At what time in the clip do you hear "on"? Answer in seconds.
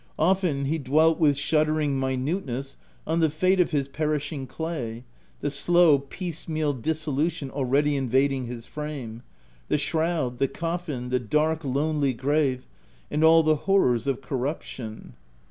3.05-3.19